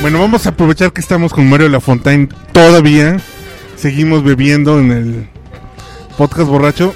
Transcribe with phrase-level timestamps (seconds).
[0.00, 3.16] Bueno, vamos a aprovechar que estamos con Mario Lafontaine todavía.
[3.74, 5.28] Seguimos bebiendo en el
[6.16, 6.94] podcast borracho.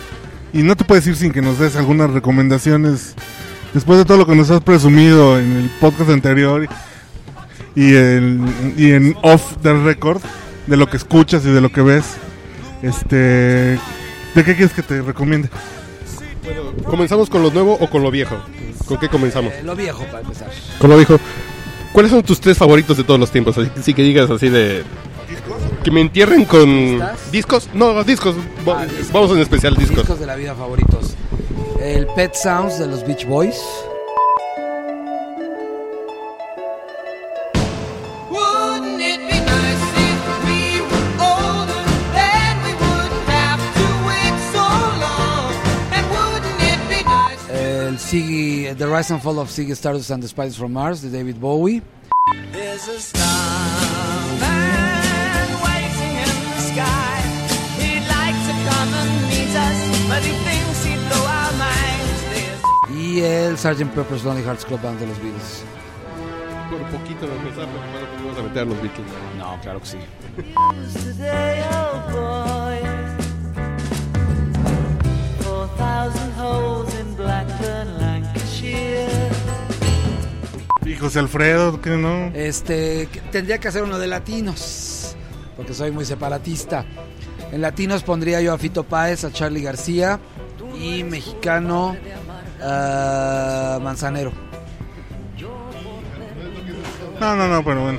[0.53, 3.17] Y no te puedes ir sin que nos des algunas recomendaciones.
[3.75, 6.69] Después de todo lo que nos has presumido en el podcast anterior
[7.77, 8.41] y, el,
[8.77, 10.21] y en off the record,
[10.67, 12.05] de lo que escuchas y de lo que ves,
[12.83, 15.49] este, ¿de qué quieres que te recomiende?
[16.45, 18.37] Bueno, ¿comenzamos con lo nuevo o con lo viejo?
[18.87, 19.53] ¿Con qué comenzamos?
[19.53, 20.49] Eh, lo viejo para empezar.
[20.79, 21.19] Con lo viejo.
[21.93, 23.57] ¿Cuáles son tus tres favoritos de todos los tiempos?
[23.59, 24.83] Así, así que digas así de...
[25.85, 27.33] Que me entierren con ¿Listas?
[27.33, 27.69] discos.
[27.73, 28.35] No, discos.
[28.67, 29.13] Ah, discos.
[29.13, 29.99] Vamos en especial discos.
[29.99, 31.15] Discos de la vida favoritos.
[31.83, 33.59] El Pet Sounds de los Beach Boys.
[38.31, 41.83] Wouldn't it be nice if we were older?
[42.13, 44.67] Then we wouldn't have to wait so
[45.07, 45.55] long.
[45.97, 47.49] And wouldn't it be nice?
[47.49, 51.09] El Ziggy, The Rise and Fall of Ziggy Stardust and the Spiders from Mars de
[51.09, 51.81] David Bowie.
[63.11, 63.87] Y el Sgt.
[63.95, 65.65] Pepper's Lonely Hearts Club Band de los Beatles.
[66.71, 69.07] Por poquito de empezar, pero pues vamos a meter a los Beatles.
[69.37, 69.99] No, claro que sí.
[80.87, 82.27] Y José Alfredo, ¿qué no?
[82.35, 85.15] Este, que- tendría que hacer uno de latinos,
[85.57, 86.85] porque soy muy separatista.
[87.53, 90.19] En latinos pondría yo a Fito Páez, a Charlie García
[90.81, 91.97] y mexicano
[92.63, 94.33] a Manzanero.
[97.21, 97.99] No, no, no, pero bueno.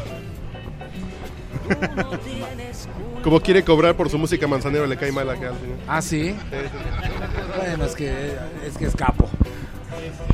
[3.24, 5.78] Como quiere cobrar por su música Manzanero, le cae mal acá al señor.
[5.88, 6.36] Ah, sí.
[7.58, 8.36] Bueno, es que
[8.66, 9.30] es que es capo.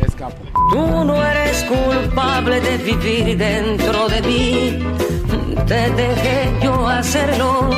[0.05, 0.37] Es capo.
[0.71, 4.79] Tú no eres culpable de vivir dentro de mí.
[5.67, 7.69] Te dejé yo hacerlo.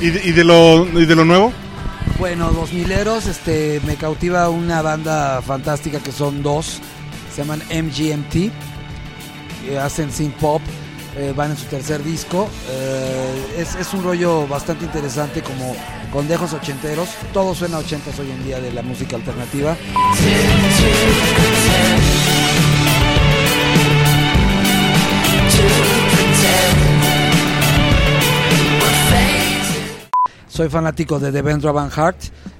[0.00, 1.52] ¿Y de, y de lo, ¿Y de lo nuevo?
[2.26, 6.80] Bueno, dos mileros, este, me cautiva una banda fantástica que son dos,
[7.32, 8.50] se llaman MGMT,
[9.80, 10.60] hacen synth pop,
[11.16, 15.76] eh, van en su tercer disco, eh, es, es un rollo bastante interesante como
[16.12, 19.76] con dejos ochenteros, todo suena a ochentas hoy en día de la música alternativa.
[30.56, 32.16] Soy fanático de Devendra Van Hart,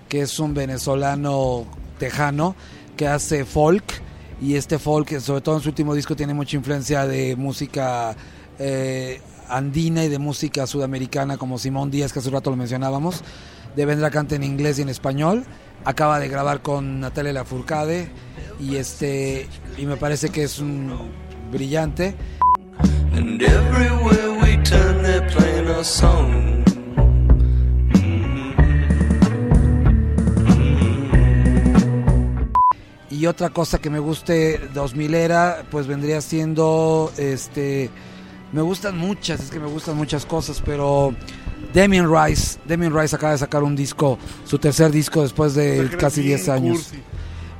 [0.06, 1.64] que es un venezolano
[1.98, 2.54] tejano
[2.94, 3.84] que hace folk
[4.38, 8.14] y este folk, sobre todo en su último disco, tiene mucha influencia de música
[8.58, 13.24] eh, andina y de música sudamericana como Simón Díaz, que hace rato lo mencionábamos.
[13.76, 15.46] Devendra canta en inglés y en español.
[15.86, 18.10] Acaba de grabar con Natalia Lafourcade
[18.60, 20.92] y este y me parece que es un
[21.50, 22.14] brillante.
[23.14, 26.45] And everywhere we turn, playing song.
[33.26, 37.90] Y otra cosa que me guste 2000 era, pues vendría siendo, este,
[38.52, 41.12] me gustan muchas, es que me gustan muchas cosas, pero
[41.74, 46.22] Damien Rice, Damien Rice acaba de sacar un disco, su tercer disco después de casi
[46.22, 46.76] 10 años.
[46.76, 47.02] Cursi.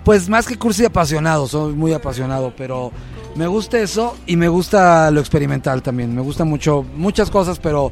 [0.04, 2.93] Pues más que cursi apasionado, soy muy apasionado, pero
[3.34, 7.91] me gusta eso y me gusta lo experimental también, me gusta mucho, muchas cosas, pero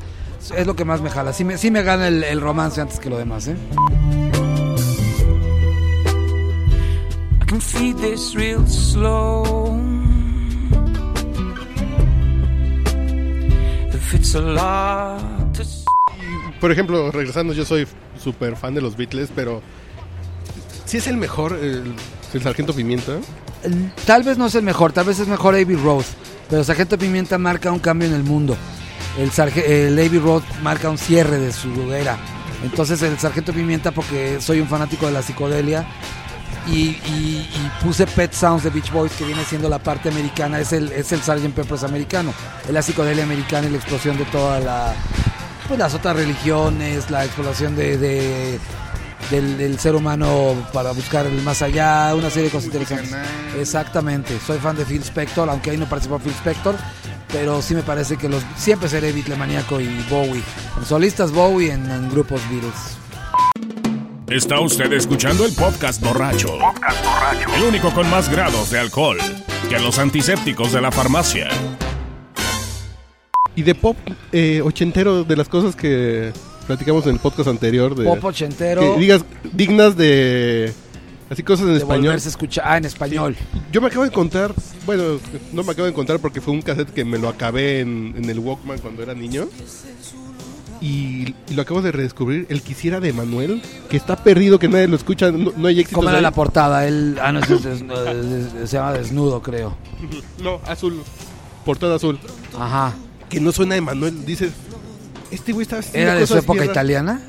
[0.56, 3.01] es lo que más me jala, sí me, sí me gana el, el romance antes
[3.01, 3.56] que lo demás, ¿eh?
[7.55, 9.79] I can feed this real slow.
[13.95, 15.85] If it's a lot to s-
[16.61, 17.87] Por ejemplo, regresando, yo soy
[18.21, 19.63] súper fan de los Beatles, pero...
[20.85, 21.95] ¿Sí es el mejor el,
[22.33, 23.19] el Sargento Pimienta?
[24.05, 26.05] Tal vez no es el mejor, tal vez es mejor Abbey Road,
[26.50, 28.57] pero Sargento Pimienta marca un cambio en el mundo.
[29.17, 32.19] El, sarge- el Abbey Road marca un cierre de su era.
[32.65, 35.87] Entonces el Sargento Pimienta, porque soy un fanático de la psicodelia,
[36.67, 36.73] y,
[37.06, 40.73] y- y puse Pet Sounds de Beach Boys, que viene siendo la parte americana, es
[40.73, 41.53] el, es el Sgt.
[41.55, 42.33] Peppers americano.
[42.67, 44.95] Es la psicodelia americana y la explosión de toda la...
[45.69, 48.59] Pues las otras religiones, la exploración de, de-
[49.31, 53.11] del, del ser humano para buscar el más allá, una serie de cosas interesantes.
[53.59, 56.77] Exactamente, soy fan de Phil Spector, aunque ahí no participó Phil Spector,
[57.33, 60.43] pero sí me parece que los siempre seré Beatlemaníaco y Bowie.
[60.79, 62.75] En solistas Bowie, en, en grupos Beatles.
[64.35, 66.59] Está usted escuchando el podcast borracho.
[67.57, 69.17] El único con más grados de alcohol
[69.71, 71.49] que los antisépticos de la farmacia.
[73.55, 73.97] Y de pop
[74.33, 76.33] eh, ochentero, de las cosas que
[76.67, 77.95] platicamos en el podcast anterior.
[77.95, 78.81] De, Pop ochentero.
[78.81, 80.73] Que digas dignas de.
[81.31, 82.17] Así cosas en de español.
[82.17, 82.65] escuchar.
[82.67, 83.37] Ah, en español.
[83.71, 84.53] Yo me acabo de encontrar,
[84.85, 85.21] bueno,
[85.53, 88.29] no me acabo de encontrar porque fue un cassette que me lo acabé en, en
[88.29, 89.49] el Walkman cuando era niño.
[90.85, 94.87] Y, y lo acabo de redescubrir, el quisiera de Manuel, que está perdido, que nadie
[94.87, 95.97] lo escucha, no, no hay éxito.
[95.97, 96.87] ¿Cómo era la portada?
[96.87, 99.75] Él, ah, no, es- es- es- se llama Desnudo, creo.
[100.43, 101.01] No, azul,
[101.65, 102.19] portada azul.
[102.59, 102.93] Ajá.
[103.31, 104.53] Que no suena de Manuel, dices,
[105.31, 106.73] este güey está ¿Era de su época bien raras".
[106.75, 107.23] italiana?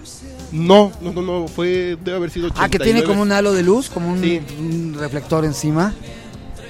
[0.52, 3.08] No, no, no, no, fue, debe haber sido Ah, que tiene 89.
[3.08, 4.42] como un halo de luz, como un, Sí.
[4.60, 5.94] un reflector encima.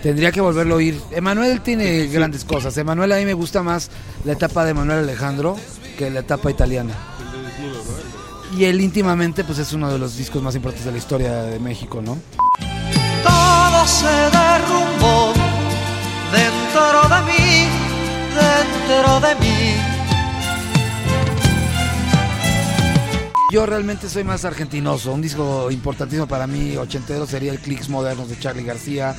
[0.04, 1.00] Tendría que volverlo a oír.
[1.12, 2.78] Emanuel tiene grandes cosas.
[2.78, 3.90] Emanuel a mí me gusta más
[4.24, 5.58] la etapa de Manuel Alejandro
[5.96, 6.94] que la etapa italiana.
[8.58, 11.60] Y él íntimamente pues es uno de los discos más importantes de la historia de
[11.60, 12.18] México, ¿no?
[13.24, 15.34] Todo se derrumbó
[16.32, 17.68] dentro de mí,
[18.36, 19.96] dentro de mí.
[23.52, 25.14] Yo realmente soy más argentinoso.
[25.14, 29.16] Un disco importantísimo para mí, ochentero, sería el Clicks Modernos de Charlie García.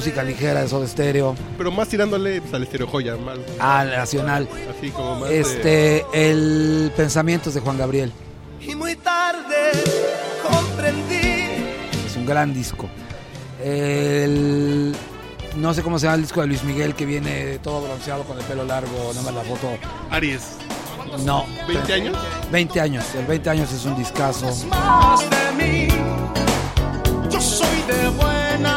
[0.00, 4.48] Música ligera de Soda Stereo, Pero más tirándole pues, al estéreo joya, más ah, Nacional.
[4.74, 5.28] así como más.
[5.28, 8.10] de- Este, el Pensamientos de Juan Gabriel.
[8.62, 9.72] Y muy tarde
[10.42, 11.66] comprendí
[12.06, 12.88] Es un gran disco.
[13.62, 14.96] El,
[15.56, 18.38] no sé cómo se llama el disco de Luis Miguel que viene todo bronceado con
[18.38, 19.68] el pelo largo, nada más la foto.
[20.10, 20.56] Aries,
[21.26, 22.16] No, 20 años.
[22.50, 23.04] 20 años.
[23.18, 24.46] El 20 años es un discazo.
[24.70, 25.88] más de mí.
[27.30, 28.76] Yo soy de buena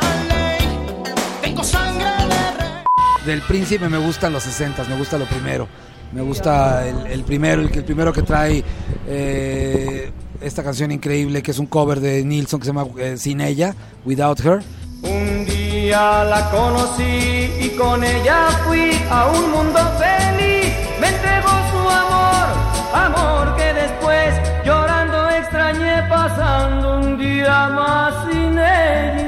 [3.25, 5.67] Del Príncipe me gustan los 60, me gusta lo primero.
[6.11, 8.63] Me gusta el, el primero, el, primero que trae
[9.07, 10.11] eh,
[10.41, 13.75] esta canción increíble que es un cover de Nilsson que se llama eh, Sin ella,
[14.03, 14.61] Without Her.
[15.03, 20.73] Un día la conocí y con ella fui a un mundo feliz.
[20.99, 22.47] Me entregó su amor,
[22.93, 24.35] amor que después
[24.65, 29.23] llorando extrañé pasando un día más sin ella.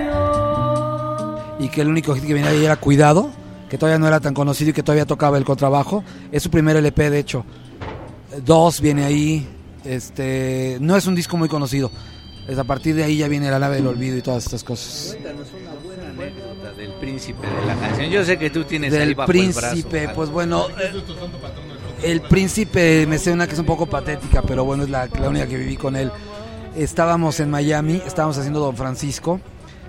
[1.60, 3.32] y que el único hit que venía ahí era Cuidado,
[3.76, 6.02] que todavía no era tan conocido y que todavía tocaba el contrabajo.
[6.32, 7.46] Es su primer LP, de hecho.
[8.46, 9.46] Dos viene ahí.
[9.84, 11.92] Este, no es un disco muy conocido.
[12.48, 15.18] Es a partir de ahí ya viene La nave del olvido y todas estas cosas.
[15.22, 18.10] Cuéntanos una buena anécdota del príncipe de la canción.
[18.10, 20.14] Yo sé que tú tienes ahí Del bajo el brazo príncipe, algo.
[20.14, 20.94] pues bueno, eh,
[22.04, 25.28] el príncipe me sé una que es un poco patética, pero bueno, es la, la
[25.28, 26.12] única que viví con él.
[26.78, 29.42] Estábamos en Miami, estábamos haciendo Don Francisco.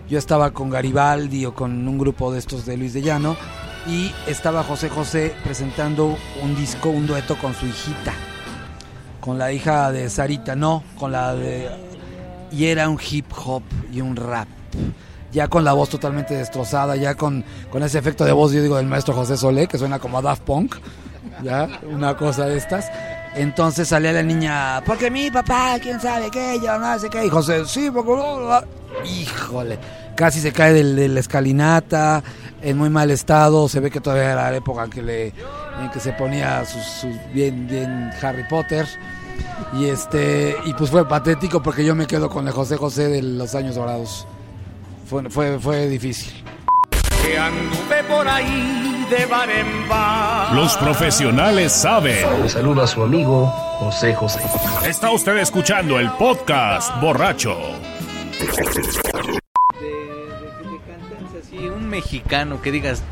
[0.08, 3.36] Yo estaba con Garibaldi o con un grupo de estos de Luis de Llano
[3.86, 8.12] y estaba José José presentando un disco, un dueto con su hijita,
[9.20, 11.68] con la hija de Sarita, no, con la de
[12.50, 13.62] y era un hip hop
[13.92, 14.48] y un rap.
[15.32, 18.76] Ya con la voz totalmente destrozada, ya con, con ese efecto de voz, yo digo,
[18.76, 20.76] del maestro José Solé, que suena como a Daft Punk,
[21.42, 22.90] ya, una cosa de estas.
[23.34, 27.26] Entonces salía la niña, porque mi papá, quién sabe qué, yo no sé qué.
[27.26, 28.12] Y José, sí, porque.
[28.12, 28.64] bla, bla".
[29.04, 29.78] Híjole,
[30.16, 32.22] casi se cae del- de la escalinata,
[32.62, 33.68] en muy mal estado.
[33.68, 36.82] Se ve que todavía era la época en que, le, en que se ponía sus,
[36.82, 38.86] sus bien, bien Harry Potter.
[39.74, 43.22] Y este y pues fue patético porque yo me quedo con el José José de
[43.22, 44.26] los años dorados.
[45.08, 46.32] Fue, fue, fue difícil.
[47.22, 50.52] Que anduve por ahí de bar en bar.
[50.54, 52.42] Los profesionales saben.
[52.42, 53.46] Le saluda a su amigo
[53.78, 54.40] José José.
[54.86, 57.56] Está usted escuchando el podcast borracho.
[62.06, 63.02] Mexicano que digas,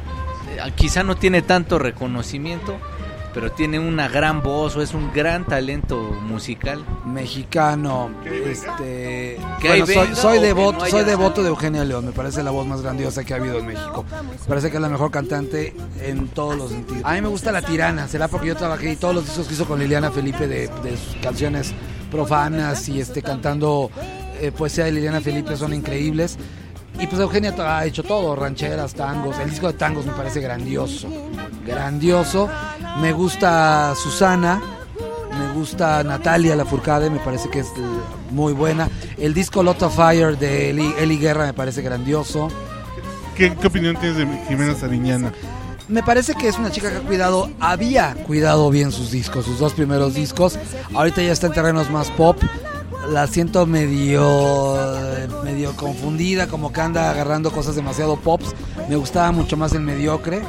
[0.57, 2.77] eh, quizá no tiene tanto reconocimiento,
[3.35, 6.85] pero tiene una gran voz o es un gran talento musical.
[7.05, 12.45] Mexicano, este Que bueno, soy, soy devoto, no soy devoto de Eugenia León, me parece
[12.45, 14.05] la voz más grandiosa que ha habido en México.
[14.13, 17.03] Me parece que es la mejor cantante en todos los sentidos.
[17.05, 19.55] A mí me gusta La Tirana, será porque yo trabajé y todos los discos que
[19.55, 21.75] hizo con Liliana Felipe de, de sus canciones
[22.13, 23.91] profanas y este cantando
[24.41, 26.39] eh, poesía de Liliana Felipe son increíbles.
[26.99, 29.39] Y pues Eugenia ha hecho todo, rancheras, tangos.
[29.39, 31.09] El disco de tangos me parece grandioso.
[31.67, 32.49] Grandioso.
[33.01, 34.61] Me gusta Susana.
[35.39, 37.81] Me gusta Natalia Lafourcade, me parece que es eh,
[38.31, 38.89] muy buena.
[39.19, 42.49] El disco Lot of Fire de Eli, Eli Guerra me parece grandioso.
[43.35, 45.33] ¿Qué, qué opinión tienes de Jimena Sariñana?
[45.89, 49.59] Me parece que es una chica que ha cuidado, había cuidado bien sus discos, sus
[49.59, 50.59] dos primeros discos.
[50.95, 52.41] Ahorita ya está en terrenos más pop.
[53.11, 54.77] La siento medio,
[55.45, 58.55] medio confundida, como que anda agarrando cosas demasiado pops.
[58.89, 60.43] Me gustaba mucho más el mediocre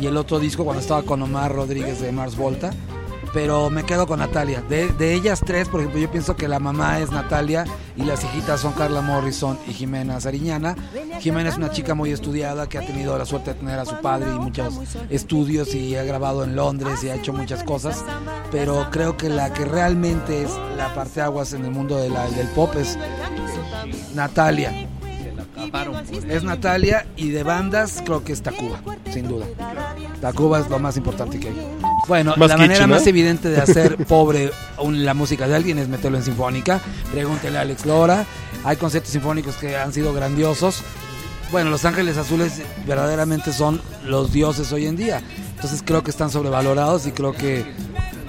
[0.00, 2.72] y el otro disco cuando estaba con Omar Rodríguez de Mars Volta.
[3.34, 4.62] Pero me quedo con Natalia.
[4.68, 7.64] De, de ellas tres, por ejemplo, yo pienso que la mamá es Natalia
[7.96, 10.76] y las hijitas son Carla Morrison y Jimena Sariñana.
[11.20, 13.96] Jimena es una chica muy estudiada que ha tenido la suerte de tener a su
[14.00, 14.74] padre y muchos
[15.10, 18.04] estudios y ha grabado en Londres y ha hecho muchas cosas.
[18.52, 22.46] Pero creo que la que realmente es la parteaguas en el mundo de la- del
[22.48, 22.96] pop es
[24.14, 24.88] Natalia.
[26.28, 28.80] Es Natalia y de bandas creo que es Tacuba,
[29.12, 29.46] sin duda.
[30.20, 31.68] Tacuba es lo más importante que hay.
[32.06, 36.18] Bueno, la manera más evidente de hacer pobre un- la música de alguien es meterlo
[36.18, 36.80] en sinfónica.
[37.12, 38.24] Pregúntele a Alex Lora.
[38.64, 40.82] Hay conciertos sinfónicos que han sido grandiosos.
[41.52, 45.22] Bueno, Los Ángeles Azules verdaderamente son los dioses hoy en día.
[45.54, 47.64] Entonces creo que están sobrevalorados y creo que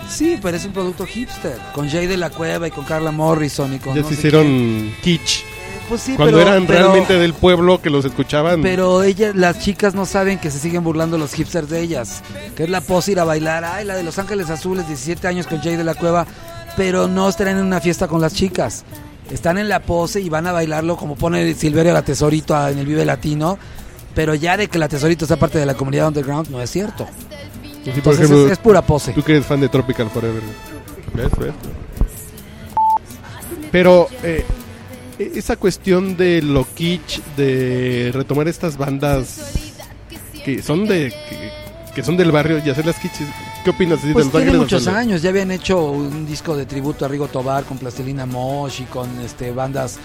[0.09, 1.57] sí, pero es un producto hipster.
[1.73, 4.93] Con Jay de la Cueva y con Carla Morrison y con Ya no se hicieron
[5.01, 5.43] kitsch.
[5.87, 8.61] Pues sí, Cuando pero- eran pero- realmente del pueblo que los escuchaban.
[8.61, 12.23] Pero ellas, las chicas no saben que se siguen burlando los hipsters de ellas.
[12.55, 13.63] Que es la pose ir a bailar.
[13.63, 16.25] Ay, la de Los Ángeles Azules, 17 años con Jay de la Cueva.
[16.75, 18.83] Pero no estarán en una fiesta con las chicas.
[19.31, 22.85] Están en la pose y van a bailarlo como pone Silverio la Tesorito en el
[22.85, 23.57] Vive Latino.
[24.13, 27.05] Pero ya de que la Tesorito sea parte de la comunidad underground no es cierto.
[27.83, 29.13] Sí, por Entonces ejemplo, es, es pura pose.
[29.13, 30.41] Tú que eres fan de Tropical Forever.
[31.13, 31.29] ¿Ves?
[31.37, 31.53] ¿Ves?
[33.71, 34.45] Pero eh,
[35.19, 39.51] esa cuestión de lo kitsch, de retomar estas bandas
[40.43, 41.51] que son de que,
[41.95, 43.21] que son del barrio y hacerlas kitsch,
[43.63, 44.03] ¿qué opinas?
[44.03, 47.07] de Pues Los tiene Ángeles muchos años, ya habían hecho un disco de tributo a
[47.07, 49.97] Rigo Tobar con Plastilina Mosh y con este bandas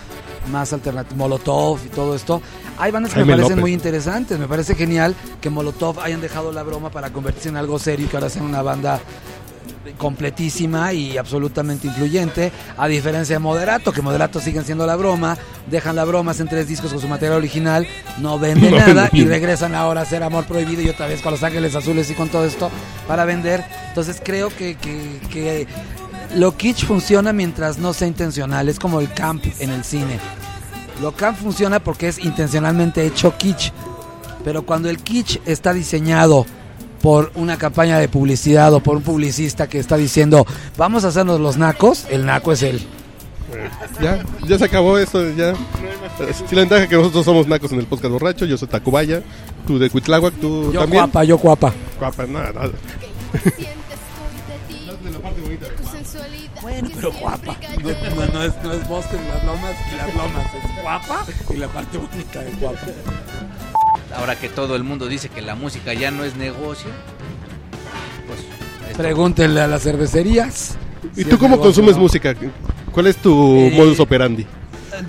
[0.51, 2.41] más alternativas, Molotov y todo esto.
[2.79, 3.61] Hay bandas que Jaime me parecen López.
[3.63, 7.79] muy interesantes, me parece genial que Molotov hayan dejado la broma para convertirse en algo
[7.79, 9.01] serio y que ahora sean una banda
[9.97, 15.39] completísima y absolutamente influyente, a diferencia de Moderato, que Moderato siguen siendo la broma,
[15.71, 17.87] dejan la broma, hacen tres discos con su material original,
[18.19, 21.33] no venden No nada y regresan ahora a hacer Amor Prohibido y otra vez con
[21.33, 22.71] Los Ángeles Azules y con todo esto
[23.09, 23.65] para vender.
[23.89, 25.67] Entonces creo que, que, que
[26.37, 30.19] lo kitsch funciona mientras no sea intencional, es como el camp en el cine.
[31.01, 33.73] Lo camp funciona porque es intencionalmente hecho kitsch,
[34.45, 36.45] pero cuando el kitsch está diseñado
[37.03, 41.41] por una campaña de publicidad o por un publicista que está diciendo vamos a hacernos
[41.41, 42.81] los nacos, el naco es él.
[44.01, 45.55] Ya, ya se acabó esto, ya.
[46.49, 49.23] Sí, la ventaja que nosotros somos nacos en el podcast borracho, yo soy Tacubaya,
[49.67, 51.03] tú de Cuitláhuac, tú Yo también.
[51.05, 51.73] guapa, yo guapa.
[51.99, 52.71] Guapa, nada, nada.
[56.63, 57.57] Bueno, pero guapa.
[57.83, 57.89] No,
[58.27, 61.57] no- no es, no es bosque en las lomas y las lomas, es guapa y
[61.57, 62.79] la parte bonita es guapa.
[64.17, 66.91] Ahora que todo el mundo dice que la música ya no es negocio,
[68.27, 68.41] pues
[68.91, 70.77] esto- Pregúntenle a las cervecerías.
[71.17, 72.03] ¿Y si tú cómo negocio consumes no.
[72.03, 72.35] música?
[72.93, 74.47] ¿Cuál es tu Eh, modus operandi?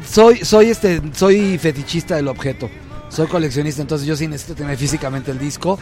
[0.10, 2.70] soy soy este soy fetichista del objeto
[3.10, 5.77] soy coleccionista entonces yo sí necesito tener físicamente el disco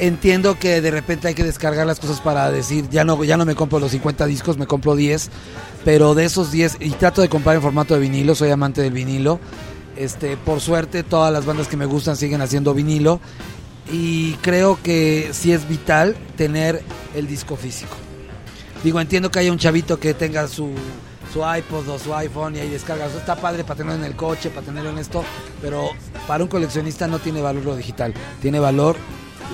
[0.00, 3.44] entiendo que de repente hay que descargar las cosas para decir ya no ya no
[3.44, 5.30] me compro los 50 discos me compro 10
[5.84, 8.92] pero de esos 10 y trato de comprar en formato de vinilo soy amante del
[8.92, 9.38] vinilo
[9.96, 13.20] este por suerte todas las bandas que me gustan siguen haciendo vinilo
[13.92, 16.82] y creo que sí es vital tener
[17.14, 17.94] el disco físico
[18.82, 20.70] Digo, entiendo que haya un chavito que tenga su,
[21.32, 23.06] su iPod o su iPhone y ahí descarga.
[23.06, 25.24] Eso está padre para tenerlo en el coche, para tenerlo en esto,
[25.62, 25.88] pero
[26.28, 28.96] para un coleccionista no tiene valor lo digital, tiene valor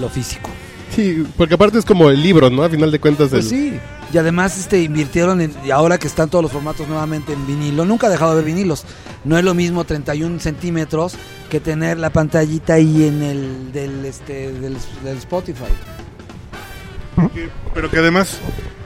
[0.01, 0.51] lo físico.
[0.97, 2.65] Sí, porque aparte es como el libro, ¿no?
[2.65, 3.29] A final de cuentas.
[3.31, 3.81] Pues el- sí,
[4.13, 7.85] y además este invirtieron en, y ahora que están todos los formatos nuevamente en vinilo,
[7.85, 8.85] nunca he dejado de ver vinilos.
[9.25, 11.15] No es lo mismo 31 centímetros
[11.49, 15.73] que tener la pantallita ahí en el del, este, del, del Spotify.
[17.75, 18.39] Pero que además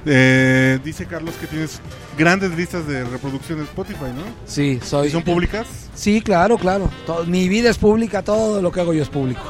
[0.06, 1.80] eh, dice Carlos que tienes
[2.18, 4.24] grandes listas de reproducción de Spotify, ¿no?
[4.46, 5.08] Sí, soy.
[5.08, 5.66] ¿Y son públicas?
[5.94, 6.90] Sí, claro, claro.
[7.26, 9.42] Mi vida es pública, todo lo que hago yo es público.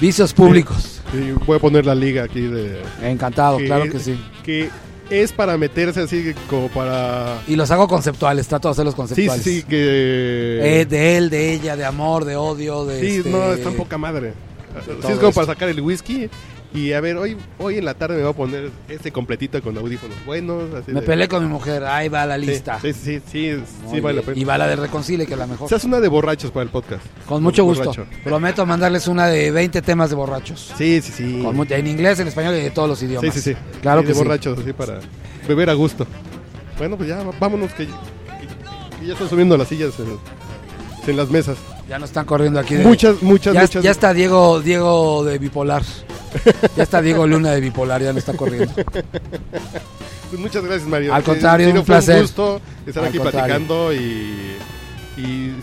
[0.00, 0.95] Vicios públicos.
[1.12, 2.82] Sí, voy a poner la liga aquí de...
[3.02, 4.18] Encantado, claro que sí.
[4.44, 4.70] Que
[5.08, 7.40] es para meterse así como para...
[7.46, 9.42] Y los hago conceptuales, trato de hacerlos conceptuales.
[9.42, 10.80] sí, sí, que...
[10.80, 13.00] Eh, de él, de ella, de amor, de odio, de.
[13.00, 14.32] Sí, este, no, está en poca madre.
[14.84, 15.32] Sí, es como esto.
[15.32, 16.28] para sacar el whisky
[16.74, 19.76] y a ver, hoy hoy en la tarde me voy a poner este completito con
[19.78, 20.74] audífonos buenos.
[20.74, 22.78] Así Me de- peleé con mi mujer, ahí va la Sí, lista.
[22.80, 24.38] Sí, sí, sí, sí, Muy vale la pena.
[24.38, 25.68] Y va la de Reconcile, que es la mejor.
[25.68, 27.02] Se hace una de borrachos para el podcast.
[27.26, 27.84] Con mucho gusto.
[27.84, 28.06] Borracho.
[28.24, 30.72] Prometo mandarles una de 20 temas de borrachos.
[30.76, 31.40] Sí, sí, sí.
[31.42, 33.32] Con en inglés, en español y de todos los idiomas.
[33.34, 33.56] Sí, sí, sí.
[33.80, 34.24] Claro Sí, que de sí.
[34.24, 35.00] borrachos, así para
[35.48, 36.06] beber a gusto.
[36.78, 37.92] Bueno, pues ya, vámonos, que, que-
[39.00, 40.18] que ya están subiendo las sillas en,
[41.10, 41.56] en las mesas.
[41.88, 42.74] Ya nos están corriendo aquí.
[42.74, 43.82] De, Muchas, muchas, ya, muchas.
[43.84, 45.82] ya está Diego, Diego de bipolar.
[46.76, 48.72] Ya está Diego Luna de bipolar, ya no está corriendo.
[48.74, 51.14] Pues muchas gracias, Mario.
[51.14, 52.16] Al contrario, Eh, sí, un placer.
[52.16, 53.46] un gusto estar Al aquí contrario.
[53.46, 54.56] platicando y,
[55.16, 55.54] y,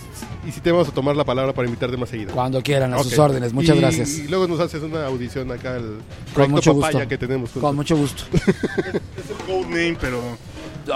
[0.47, 2.33] y si te vamos a tomar la palabra para invitarte más seguido.
[2.33, 3.51] Cuando quieran, a sus órdenes.
[3.53, 4.09] Muchas Y- gracias.
[4.19, 5.97] Y luego nos haces una audición acá al
[6.33, 7.09] Con mucho Papaya gusto.
[7.09, 7.49] que tenemos.
[7.51, 8.23] Con mucho gusto.
[8.33, 10.21] Es el code name, pero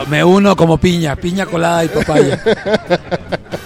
[0.10, 2.42] Me uno como piña, piña colada y papaya.